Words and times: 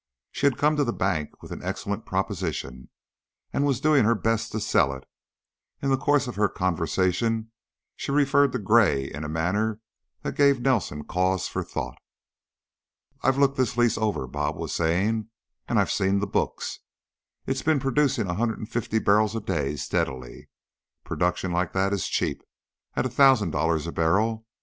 She 0.31 0.47
had 0.47 0.57
come 0.57 0.75
to 0.77 0.83
the 0.83 0.91
bank 0.93 1.43
with 1.43 1.51
an 1.51 1.61
excellent 1.61 2.07
proposition 2.07 2.89
and 3.53 3.63
was 3.67 3.79
doing 3.79 4.03
her 4.03 4.15
best 4.15 4.51
to 4.51 4.59
sell 4.59 4.91
it; 4.95 5.07
in 5.79 5.91
the 5.91 5.95
course 5.95 6.25
of 6.25 6.33
her 6.37 6.49
conversation 6.49 7.51
she 7.95 8.11
referred 8.11 8.51
to 8.53 8.57
Gray 8.57 9.03
in 9.05 9.23
a 9.23 9.29
manner 9.29 9.79
that 10.23 10.33
gave 10.35 10.59
Nelson 10.59 11.03
cause 11.03 11.47
for 11.47 11.63
thought. 11.63 11.99
"I've 13.21 13.37
looked 13.37 13.57
this 13.57 13.77
lease 13.77 13.95
over," 13.95 14.25
"Bob" 14.25 14.55
was 14.55 14.73
saying, 14.73 15.29
"and 15.67 15.77
I've 15.79 15.91
seen 15.91 16.17
the 16.17 16.25
books. 16.25 16.79
It 17.45 17.51
has 17.51 17.61
been 17.61 17.79
producing 17.79 18.27
a 18.27 18.33
hundred 18.33 18.57
and 18.57 18.67
fifty 18.67 18.97
barrels 18.97 19.35
a 19.35 19.39
day 19.39 19.75
steadily. 19.75 20.49
Production 21.03 21.51
like 21.51 21.73
that 21.73 21.93
is 21.93 22.07
cheap 22.07 22.41
at 22.95 23.05
a 23.05 23.07
thousand 23.09 23.51
dollars 23.51 23.85
a 23.85 23.91
barrel. 23.91 24.47